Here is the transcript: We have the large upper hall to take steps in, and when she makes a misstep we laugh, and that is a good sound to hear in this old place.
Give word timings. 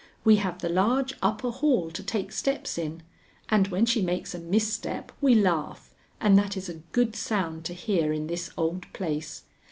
We 0.23 0.37
have 0.37 0.57
the 0.63 0.67
large 0.69 1.13
upper 1.21 1.51
hall 1.51 1.91
to 1.91 2.01
take 2.01 2.31
steps 2.31 2.79
in, 2.79 3.03
and 3.49 3.67
when 3.67 3.85
she 3.85 4.01
makes 4.01 4.33
a 4.33 4.39
misstep 4.39 5.11
we 5.21 5.35
laugh, 5.35 5.93
and 6.19 6.35
that 6.39 6.57
is 6.57 6.67
a 6.69 6.81
good 6.91 7.15
sound 7.15 7.65
to 7.65 7.75
hear 7.75 8.11
in 8.11 8.25
this 8.25 8.49
old 8.57 8.91
place. 8.93 9.43